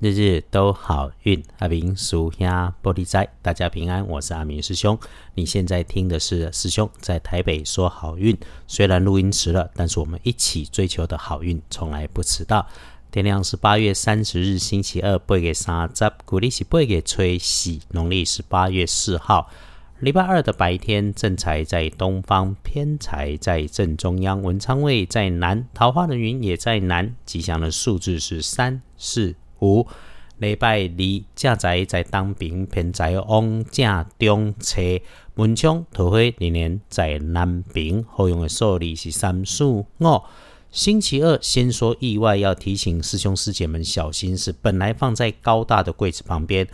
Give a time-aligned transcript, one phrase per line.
[0.00, 4.96] 日日都好运，阿明属下玻璃斋，大家平安，我是阿明师兄。
[5.34, 8.38] 你现在听的是师兄在台北说好运，
[8.68, 12.64] 虽然录音迟了，但是我们一起追求的好运从来不迟到。
[13.10, 19.50] 天亮是八月三十日星期二，八月三十，鼓励是八月吹喜，农历是八月四号，
[19.98, 29.34] 礼拜二的白天，正财在东方，偏财在正中央，文昌位在南，桃花的云也在南，吉祥的数字是三四。
[29.60, 29.86] 五
[30.38, 34.80] 礼拜二，正在在当兵，偏在往正中车
[35.34, 39.86] 文昌桃花年年在南平，好用的数字是三四五。
[40.70, 46.68] 星期二，先说意外，要提醒师兄师姐们小心，是本来放在高大的柜子旁边。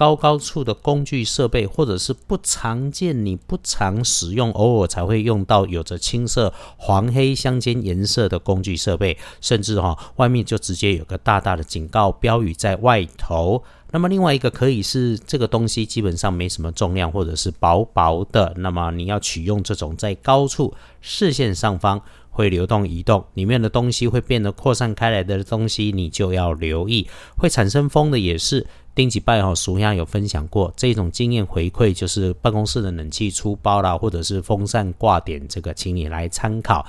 [0.00, 13.62] 高高处的工具设备，或者是不常见、你不常使用、偶尔才会用到，有着青色、黄黑相间颜色的工具设备，甚至哈外面就直接有个大大的警告标语在外头。
[13.90, 18.54] 那么另外一个可以是这个东西基本上没什么重量，或者是薄薄的。
[18.56, 27.06] 那么你要取用这种在高处视线上方会流动移动，里面的东西会变得扩散开来的东西，你就要留意。
[27.36, 28.66] 会产生风的也是。
[28.94, 36.84] 丁吉拜哈俗下有分享过这种经验回馈，就是办公室的冷气出包啦，或者是风扇挂点，这个请你来参考。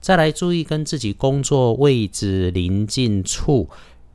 [0.00, 3.68] 再来注意跟自己工作位置临近处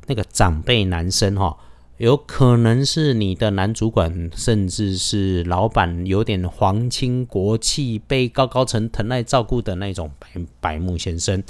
[0.05, 1.57] 那个长辈男生哈，
[1.97, 10.27] 有可能是你的男主管，甚至是老板，有点皇亲国戚，被高高层疼爱照顾的那种白
[10.59, 11.41] 白木先生，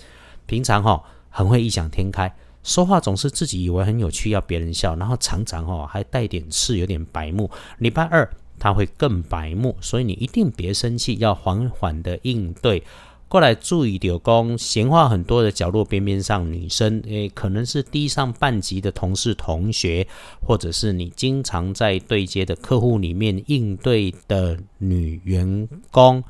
[0.45, 2.33] 平常哈很会异想天开。
[2.63, 7.49] 说话总是自己以为很有趣，要别人笑，然后常常哦还带点刺，有点白目。
[7.77, 8.29] 礼拜二
[8.59, 12.83] 他会更白目，所以你一定别生气，要缓缓的应对。
[13.29, 20.07] 过来注意柳工，闲话很多的角落边边上，女生诶可能是低上半级的同事同学，
[20.41, 26.23] 或者是你经常在对接的客户里面应对的女员工。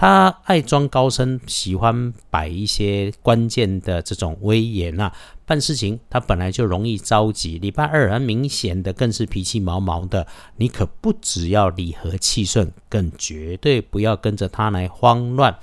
[0.00, 5.12] 他爱装高深，喜欢摆一些关键的这种威严啊。
[5.44, 10.24] 办事情他本来就容易着急，礼拜二很明显的更是脾气毛毛的。
[10.54, 15.58] 你可不只要礼和气顺，更绝对不要跟着他来慌乱。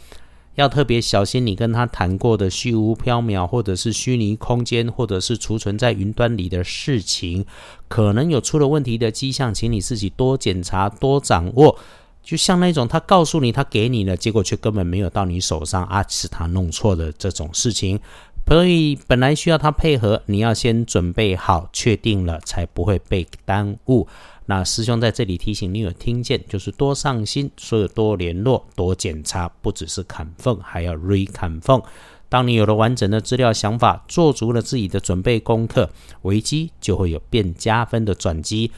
[0.55, 7.45] 要特别小心你跟他谈过的虚无缥缈，或者是虚拟空间，或者是储存在云端里的事情，
[7.87, 11.79] 可能有出了问题的迹象，请你自己多检查、多掌握。
[12.25, 17.99] 就像那种他告诉你他给你了，结果却根本没有到你手上啊，是他弄错的这种事情。
[18.47, 24.07] 所以本来需要他配合，你要先准备好，确定了才不会被耽误。
[24.47, 31.81] 那师兄在这里提醒你，有听见就是多上心，所以多联络、多检查，不只是砍缝，还要 re 砍缝。
[32.29, 35.89] 当你有了完整的资料、想法，做足了自己的准备功课，
[36.23, 38.71] 危机就会有变加分的转机。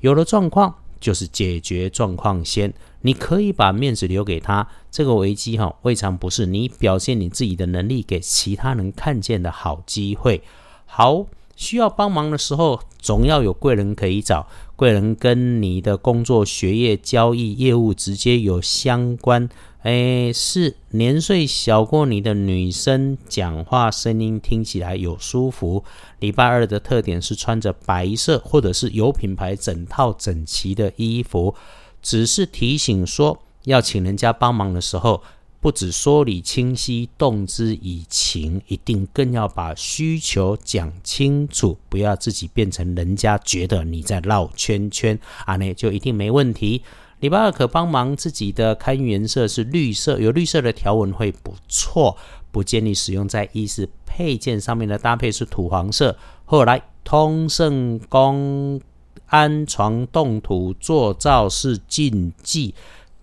[0.00, 2.72] 有了状况，就是解决状况先。
[3.02, 10.42] 你可以把面子留给他，这个危机哈，未尝不是你表现你自己的能力给其他人看见的好机会。
[10.86, 11.26] 好，
[11.56, 14.46] 需要帮忙的时候，总要有贵人可以找。
[14.76, 19.48] 贵人跟你的工作、学业、交易、业务直接有相关。
[19.82, 25.84] 哎，是年岁小过你的女生，讲话声音听起来有舒服。
[26.18, 31.54] 礼拜二的特点是穿着白色或者是有品牌、整套整齐的衣服。
[32.02, 35.22] 只是提醒说，要请人家帮忙的时候，
[35.64, 46.82] 不止说理清晰、动之以情，一定更要把需求讲清楚，不要自己变成人家觉得你在绕圈圈啊，那就一定没问题。
[47.20, 52.14] 礼拜二可帮忙自己的开运颜色是绿色，有绿色的条纹会不错，
[52.52, 56.14] 不建议使用在衣饰配件上面的搭配是土黄色。
[56.44, 58.78] 后来通圣宫。
[59.26, 62.74] 安床动土做造是禁忌，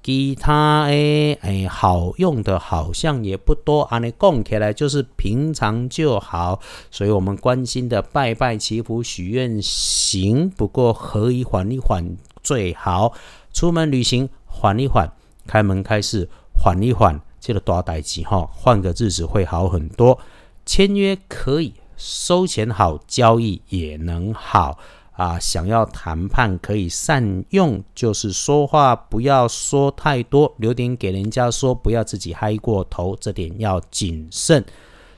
[0.04, 6.60] 其他诶诶好用的好像也不多，安尼供起来就是平常就好。
[6.90, 13.14] 所以我们关心的拜拜祈福许愿行，不过可以缓一缓最好。
[13.53, 15.12] 出门旅行缓一缓，
[15.46, 20.18] 开门开市缓一缓，这个大代志哈，换个日子会好很多。
[20.66, 24.80] 签约可以收钱好，交易也能好。
[25.11, 34.63] 啊，想要谈判可以善用，就是说话不要说太多，留点给人家说，不要自己嗨过头，这点要谨慎。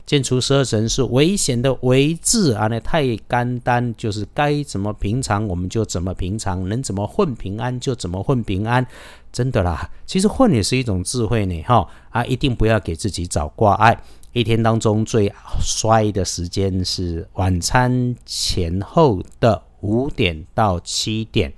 [0.05, 8.85] 见除十二神是危险的危字啊，那太干单，就是该怎么平常我们就怎么平常，能怎么混平安就怎么混平安，
[9.31, 9.89] 真的啦。
[10.05, 13.97] 其实混也是一种智慧呢，哈啊，一定不要给自己找挂碍。
[14.33, 15.31] 一天当中最
[15.61, 21.53] 衰的时间是晚餐前后的五点到七点，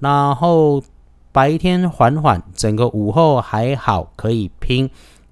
[0.00, 0.82] 然后
[1.30, 4.90] 白天缓缓，整个午后还好可以拼。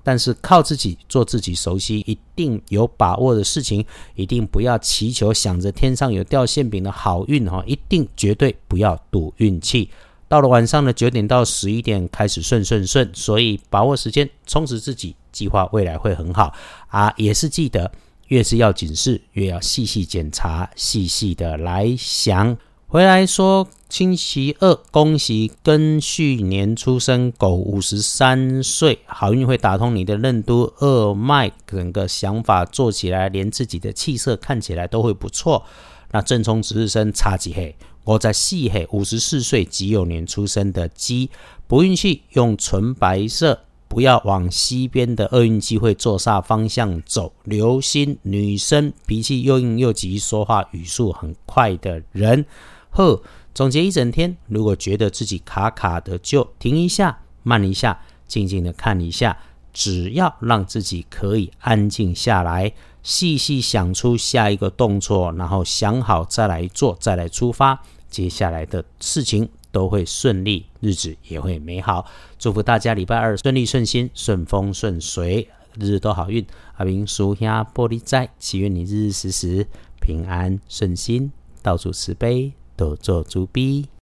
[0.09, 3.85] 但是靠自己做自己熟悉、一定有把握的事情，
[4.15, 9.91] 一定不要祈求想着天上有掉馅饼的好运哈，一定绝对不要赌运气。
[10.29, 16.55] 到了晚上的九点到十一点开始顺顺顺，所以把握时间，充实自己，计划未来会很好
[16.87, 17.12] 啊。
[17.17, 17.91] 也是记得，
[18.28, 22.56] 越是要紧事，越要细细检查，细细的来想。
[22.88, 35.64] 回来说，星期二，恭喜庚戌年出生狗五十三岁，好运会打通你的任督二脉，整个想法做起来，连自己的气色看起来都会不错。
[36.12, 37.75] 那正冲值日生差几黑？
[38.05, 41.29] 我在细黑五十四岁己酉年出生的鸡，
[41.67, 43.64] 不运气用纯白色，
[43.96, 47.32] 不要往西边的厄运机会坐煞方向走。
[47.44, 52.44] 留心女生脾气又硬又急，说话语速很快的人。
[52.90, 53.22] 呵，
[53.54, 57.98] 总结一整天，如果觉得自己卡卡的，就停一下，慢一下，
[58.28, 59.34] 静静的看一下。
[59.72, 62.70] 只要让自己可以安静下来，
[63.02, 72.06] 细细想出下一个动作，然后想好再来做，再来出发，接下来的事情都会顺利，日子也会美好。
[72.38, 76.46] 祝福大家礼拜二顺利顺心，顺风顺水，日日都好运。
[76.78, 79.67] 阿明叔兄玻璃斋，祈愿你日日时时
[80.00, 81.31] 平安顺心，
[81.62, 82.55] 到处慈悲。
[82.75, 83.87] 多做猪逼。